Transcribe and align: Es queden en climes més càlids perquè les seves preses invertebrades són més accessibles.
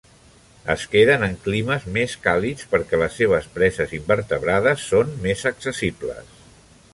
Es 0.75 0.83
queden 0.93 1.25
en 1.27 1.35
climes 1.47 1.85
més 1.97 2.15
càlids 2.23 2.67
perquè 2.71 3.01
les 3.01 3.13
seves 3.21 3.45
preses 3.59 3.93
invertebrades 3.99 4.89
són 4.95 5.13
més 5.27 5.47
accessibles. 5.53 6.35